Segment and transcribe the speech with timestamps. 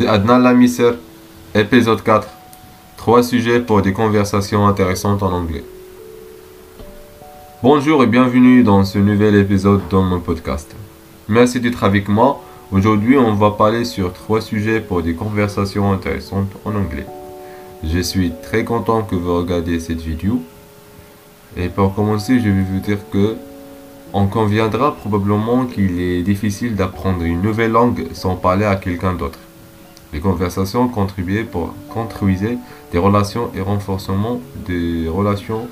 [0.00, 0.92] C'est Adnan Lamisser,
[1.54, 2.26] épisode 4.
[2.96, 5.62] Trois sujets pour des conversations intéressantes en anglais.
[7.62, 10.74] Bonjour et bienvenue dans ce nouvel épisode de mon podcast.
[11.28, 12.42] Merci d'être avec moi.
[12.72, 17.04] Aujourd'hui, on va parler sur trois sujets pour des conversations intéressantes en anglais.
[17.84, 20.40] Je suis très content que vous regardiez cette vidéo.
[21.58, 23.36] Et pour commencer, je vais vous dire que
[24.14, 29.38] on conviendra probablement qu'il est difficile d'apprendre une nouvelle langue sans parler à quelqu'un d'autre.
[30.12, 32.58] Les conversations contribuaient pour construire
[32.92, 35.68] des relations et renforcement des relations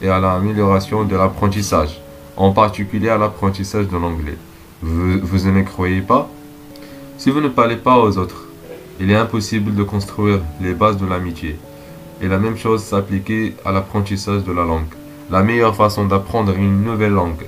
[0.00, 2.00] et à l'amélioration de l'apprentissage,
[2.36, 4.38] en particulier à l'apprentissage de l'anglais.
[4.82, 6.28] Vous, vous ne croyez pas?
[7.18, 8.48] Si vous ne parlez pas aux autres,
[9.00, 11.56] il est impossible de construire les bases de l'amitié.
[12.22, 14.92] Et la même chose s'appliquait à l'apprentissage de la langue.
[15.30, 17.46] La meilleure façon d'apprendre une nouvelle langue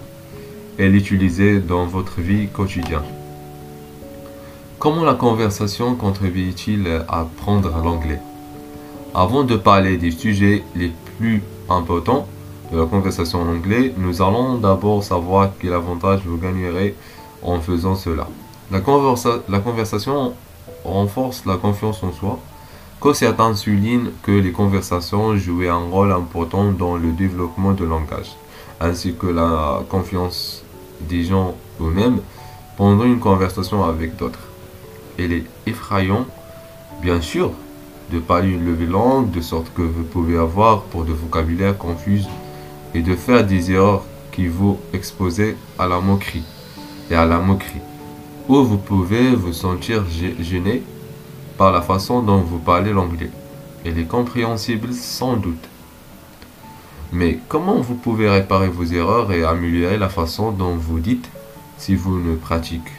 [0.79, 3.16] et l'utiliser dans votre vie quotidienne.
[4.79, 8.21] Comment la conversation contribue-t-il à apprendre l'anglais?
[9.15, 12.27] Avant de parler des sujets les plus importants
[12.71, 16.95] de la conversation en anglais, nous allons d'abord savoir quel avantage vous gagnerez
[17.43, 18.29] en faisant cela.
[18.71, 20.35] La, conversation
[20.85, 22.39] renforce la confiance en soi,
[23.15, 28.37] certains soulignent que les conversations jouent un rôle important dans le développement de langage,
[28.81, 30.65] ainsi que la confiance
[31.01, 32.21] des gens eux-mêmes
[32.77, 34.46] pendant une conversation avec d'autres.
[35.19, 36.27] Il est effrayant,
[37.01, 37.53] bien sûr,
[38.13, 42.23] de parler une levée langue de sorte que vous pouvez avoir pour de vocabulaire confus
[42.95, 46.45] et de faire des erreurs qui vous exposent à la moquerie
[47.11, 47.81] et à la moquerie.
[48.49, 50.83] Ou vous pouvez vous sentir gêné
[51.57, 53.31] par la façon dont vous parlez l'anglais.
[53.85, 55.69] Elle est compréhensible sans doute.
[57.13, 61.29] Mais comment vous pouvez réparer vos erreurs et améliorer la façon dont vous dites
[61.79, 62.91] si vous ne pratiquez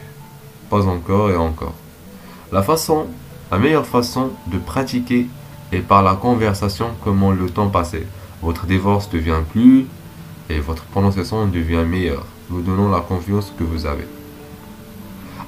[0.69, 1.75] pas encore et encore?
[2.53, 3.07] La façon,
[3.51, 5.27] meilleure façon de pratiquer
[5.73, 8.07] est par la conversation comment le temps passait.
[8.41, 9.85] Votre divorce devient plus
[10.49, 14.07] et votre prononciation devient meilleure, vous donnant la confiance que vous avez.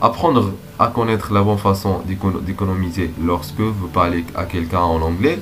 [0.01, 2.01] Apprendre à connaître la bonne façon
[2.45, 5.39] d'économiser lorsque vous parlez à quelqu'un en anglais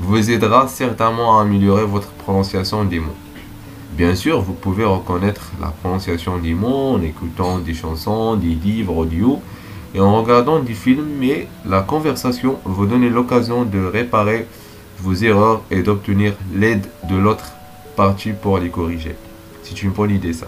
[0.00, 3.14] vous aidera certainement à améliorer votre prononciation des mots.
[3.92, 8.96] Bien sûr, vous pouvez reconnaître la prononciation des mots en écoutant des chansons, des livres
[8.96, 9.40] audio
[9.94, 14.46] et en regardant des films, mais la conversation vous donne l'occasion de réparer
[14.98, 17.52] vos erreurs et d'obtenir l'aide de l'autre
[17.96, 19.14] partie pour les corriger.
[19.62, 20.46] C'est une bonne idée ça.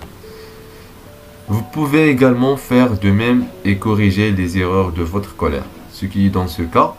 [1.48, 6.28] Vous pouvez également faire de même et corriger les erreurs de votre colère, ce qui
[6.28, 6.94] dans ce cas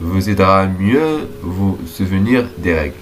[0.00, 2.94] vous aidera à mieux vous souvenir des règles.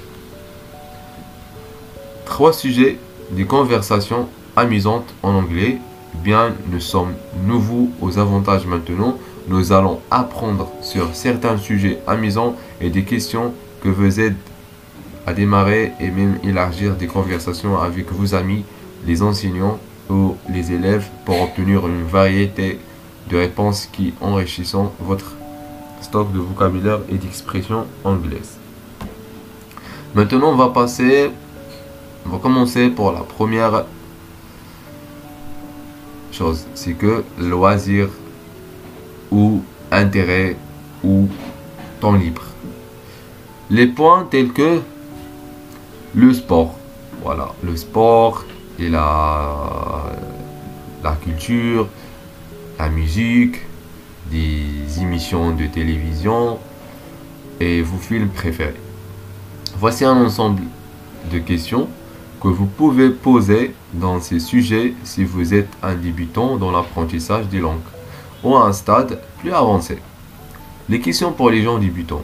[2.25, 2.99] Trois sujets
[3.31, 5.79] des conversations amusantes en anglais.
[6.15, 7.15] Bien, nous sommes
[7.45, 9.17] nouveaux aux avantages maintenant.
[9.47, 13.53] Nous allons apprendre sur certains sujets amusants et des questions
[13.83, 14.37] que vous aident
[15.27, 18.65] à démarrer et même élargir des conversations avec vos amis,
[19.07, 22.79] les enseignants ou les élèves pour obtenir une variété
[23.29, 25.35] de réponses qui enrichissent votre
[26.01, 28.57] stock de vocabulaire et d'expression anglaise.
[30.15, 31.31] Maintenant, on va passer,
[32.27, 33.85] on va commencer pour la première
[36.75, 38.09] c'est que loisir
[39.31, 40.57] ou intérêt
[41.05, 41.29] ou
[42.01, 42.43] temps libre.
[43.71, 44.81] Les points tels que
[46.15, 46.75] le sport,
[47.23, 48.45] voilà, le sport
[48.79, 49.55] et la,
[51.05, 51.89] la culture,
[52.79, 53.57] la musique,
[54.31, 56.59] des émissions de télévision
[57.61, 58.75] et vos films préférés.
[59.79, 60.63] Voici un ensemble
[61.33, 61.89] de questions
[62.41, 67.59] que vous pouvez poser dans ces sujets si vous êtes un débutant dans l'apprentissage des
[67.59, 67.79] langues
[68.45, 69.99] ou à un stade plus avancé.
[70.89, 72.23] Les questions pour les gens débutants.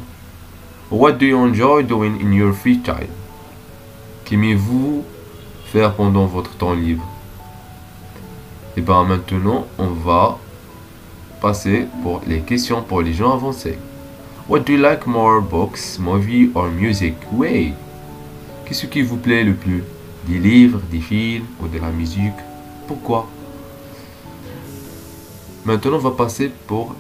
[0.90, 3.08] What do you enjoy doing in your free time?
[4.24, 5.04] Qu'aimez-vous
[5.66, 7.04] faire pendant votre temps libre?
[8.76, 10.38] Et bien maintenant, on va
[11.40, 13.78] passer pour les questions pour les gens avancés.
[14.48, 17.14] What do you like more, books, movie or music?
[17.32, 17.72] Oui.
[18.64, 19.82] Qu'est-ce qui vous plaît le plus?
[20.28, 22.32] Des livres, des films ou de la musique?
[22.86, 23.28] Pourquoi?
[25.64, 26.94] Maintenant, on va passer pour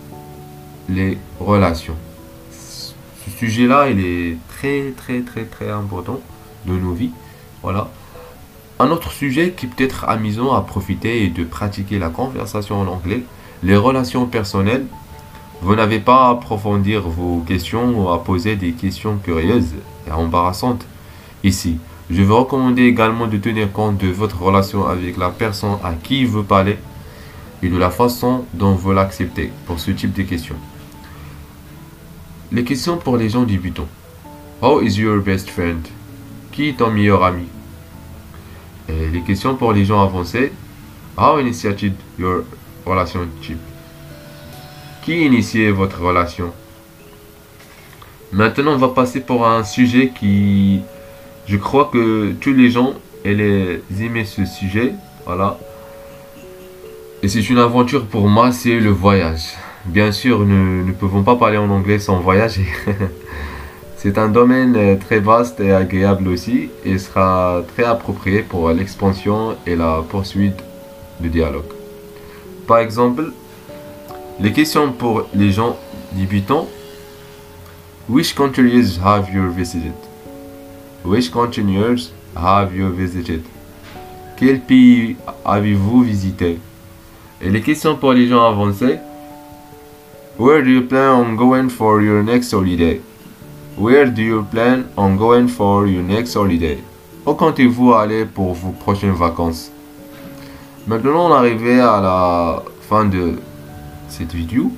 [0.88, 1.96] les relations.
[2.50, 6.20] Ce sujet-là, il est très, très, très, très important
[6.66, 7.12] de nos vies.
[7.62, 7.88] Voilà.
[8.78, 12.86] Un autre sujet qui peut être amusant à profiter et de pratiquer la conversation en
[12.86, 13.22] anglais,
[13.62, 14.86] les relations personnelles,
[15.62, 19.74] vous n'avez pas à approfondir vos questions ou à poser des questions curieuses
[20.06, 20.84] et embarrassantes.
[21.42, 21.78] Ici,
[22.10, 26.24] je vous recommande également de tenir compte de votre relation avec la personne à qui
[26.24, 26.76] vous parlez
[27.62, 30.56] et de la façon dont vous l'acceptez pour ce type de questions.
[32.52, 33.88] les questions pour les gens débutants.
[34.62, 35.84] How is your best friend?
[36.52, 37.46] Qui est ton meilleur ami?
[38.88, 40.52] Les questions pour les gens avancés.
[41.16, 42.44] How initiated your
[42.86, 43.58] relationship?
[45.02, 46.52] Qui initiait votre relation?
[48.32, 50.80] Maintenant, on va passer pour un sujet qui,
[51.46, 52.94] je crois que tous les gens
[53.24, 54.94] les aimaient ce sujet.
[55.26, 55.58] Voilà.
[57.22, 59.54] Et c'est une aventure pour moi, c'est le voyage.
[59.86, 62.66] Bien sûr, nous ne pouvons pas parler en anglais sans voyager.
[63.96, 69.56] c'est un domaine euh, très vaste et agréable aussi et sera très approprié pour l'expansion
[69.66, 70.62] et la poursuite
[71.20, 71.72] du dialogue.
[72.66, 73.32] Par exemple,
[74.40, 75.76] les questions pour les gens
[76.12, 76.66] débutants
[78.06, 79.94] Which countries have you visited?
[81.04, 83.42] Which countries have you visited?
[84.38, 86.58] Quel pays avez-vous visité?
[87.42, 88.98] Et les questions pour les gens avancés.
[90.38, 93.02] Where do you plan on going for your next holiday?
[93.76, 96.78] Where do you plan on going for your next holiday?
[97.26, 99.70] Où comptez-vous aller pour vos prochaines vacances?
[100.86, 103.34] Maintenant, on est arrivé à la fin de
[104.08, 104.72] cette vidéo.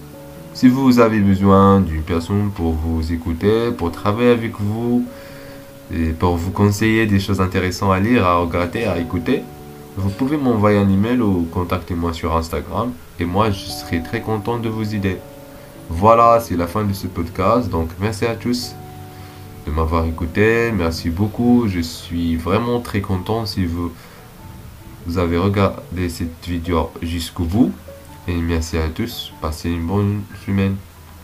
[0.55, 5.05] Si vous avez besoin d'une personne pour vous écouter, pour travailler avec vous,
[5.95, 9.43] et pour vous conseiller des choses intéressantes à lire, à regarder, à écouter,
[9.97, 14.59] vous pouvez m'envoyer un email ou contacter-moi sur Instagram et moi je serai très content
[14.59, 15.19] de vous aider.
[15.89, 17.71] Voilà, c'est la fin de ce podcast.
[17.71, 18.75] Donc merci à tous
[19.67, 20.73] de m'avoir écouté.
[20.73, 21.67] Merci beaucoup.
[21.69, 23.93] Je suis vraiment très content si vous,
[25.07, 27.73] vous avez regardé cette vidéo jusqu'au bout.
[28.29, 30.75] Et merci à tous, passez une bonne semaine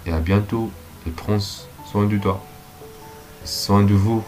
[0.06, 0.70] et à bientôt.
[1.06, 2.40] Et prends soin de toi,
[3.44, 4.22] soin de vous.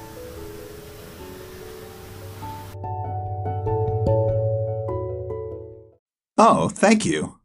[6.46, 7.38] Oh, thank you.